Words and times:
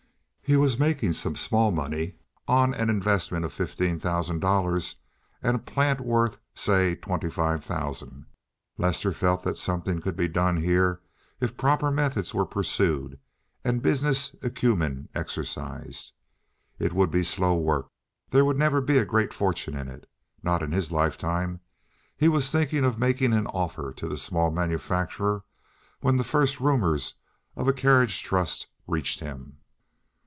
He 0.43 0.57
was 0.57 0.77
making 0.77 1.13
some 1.13 1.37
small 1.37 1.71
money 1.71 2.15
on 2.45 2.73
an 2.73 2.89
investment 2.89 3.45
of 3.45 3.53
fifteen 3.53 4.01
thousand 4.01 4.41
dollars 4.41 4.97
and 5.41 5.55
a 5.55 5.59
plant 5.59 6.01
worth, 6.01 6.39
say, 6.53 6.93
twenty 6.95 7.29
five 7.29 7.63
thousand. 7.63 8.25
Lester 8.77 9.13
felt 9.13 9.43
that 9.43 9.57
something 9.57 10.01
could 10.01 10.17
be 10.17 10.27
done 10.27 10.57
here 10.57 10.99
if 11.39 11.55
proper 11.55 11.89
methods 11.89 12.33
were 12.33 12.45
pursued 12.45 13.17
and 13.63 13.81
business 13.81 14.35
acumen 14.43 15.07
exercised. 15.15 16.11
It 16.79 16.91
would 16.91 17.11
be 17.11 17.23
slow 17.23 17.55
work. 17.55 17.87
There 18.29 18.43
would 18.43 18.57
never 18.59 18.81
be 18.81 18.97
a 18.97 19.05
great 19.05 19.33
fortune 19.33 19.77
in 19.77 19.87
it. 19.87 20.05
Not 20.43 20.61
in 20.61 20.73
his 20.73 20.91
lifetime. 20.91 21.61
He 22.17 22.27
was 22.27 22.51
thinking 22.51 22.83
of 22.83 22.99
making 22.99 23.31
an 23.31 23.47
offer 23.47 23.93
to 23.93 24.05
the 24.05 24.17
small 24.17 24.51
manufacturer 24.51 25.45
when 26.01 26.17
the 26.17 26.25
first 26.25 26.59
rumors 26.59 27.13
of 27.55 27.69
a 27.69 27.73
carriage 27.73 28.21
trust 28.21 28.67
reached 28.85 29.21
him. 29.21 29.55